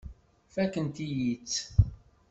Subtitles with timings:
[0.53, 1.57] Fakkent-iyi-tt.